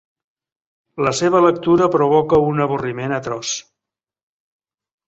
[1.07, 3.57] La seva lectura provoca un avorriment atroç.